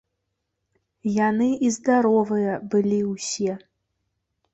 Яны 1.29 1.49
і 1.67 1.69
здаровыя 1.75 2.53
былі 2.73 2.99
ўсе. 3.11 3.51